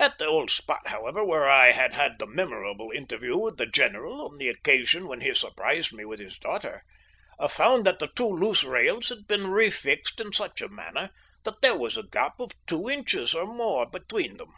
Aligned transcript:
At 0.00 0.18
the 0.18 0.26
old 0.26 0.50
spot, 0.50 0.88
however, 0.88 1.24
where 1.24 1.48
I 1.48 1.70
had 1.70 1.92
had 1.94 2.18
the 2.18 2.26
memorable 2.26 2.90
interview 2.90 3.36
with 3.38 3.56
the 3.56 3.66
general 3.66 4.26
on 4.26 4.36
the 4.36 4.48
occasion 4.48 5.06
when 5.06 5.20
he 5.20 5.32
surprised 5.32 5.92
me 5.92 6.04
with 6.04 6.18
his 6.18 6.36
daughter, 6.40 6.82
I 7.38 7.46
found 7.46 7.86
that 7.86 8.00
the 8.00 8.08
two 8.08 8.26
loose 8.26 8.64
rails 8.64 9.10
had 9.10 9.28
been 9.28 9.44
refixed 9.46 10.18
in 10.20 10.32
such 10.32 10.60
a 10.60 10.68
manner 10.68 11.10
that 11.44 11.60
there 11.62 11.78
was 11.78 11.96
a 11.96 12.02
gap 12.02 12.40
of 12.40 12.50
two 12.66 12.90
inches 12.90 13.32
or 13.32 13.46
more 13.46 13.86
between 13.88 14.38
them. 14.38 14.52